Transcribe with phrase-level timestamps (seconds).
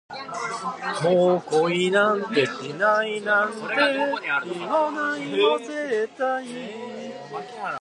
[1.03, 6.43] もう恋なんてしないなんて、言わないよ絶対